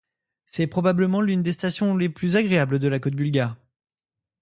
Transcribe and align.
C'est 0.47 0.65
probablement 0.65 1.21
l'une 1.21 1.43
des 1.43 1.51
stations 1.51 1.95
les 1.95 2.09
plus 2.09 2.35
agréables 2.35 2.79
de 2.79 2.87
la 2.87 2.97
côte 2.99 3.13
bulgare. 3.13 3.55